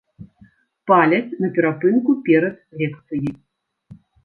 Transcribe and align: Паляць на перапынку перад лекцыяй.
Паляць 0.91 1.35
на 1.43 1.51
перапынку 1.59 2.17
перад 2.31 2.55
лекцыяй. 2.83 3.39